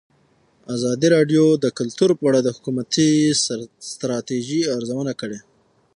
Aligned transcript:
ازادي 0.75 1.07
راډیو 1.15 1.43
د 1.63 1.65
کلتور 1.79 2.09
په 2.19 2.23
اړه 2.29 2.39
د 2.43 2.47
حکومتي 2.55 3.09
ستراتیژۍ 3.91 4.61
ارزونه 4.75 5.13
کړې. 5.21 5.39